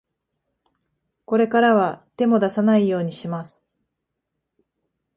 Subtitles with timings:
[1.25, 3.63] これからは、手も出さないようにします。